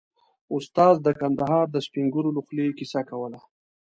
[0.55, 3.39] استاد د کندهار د سپين ږيرو له خولې کيسه کوله.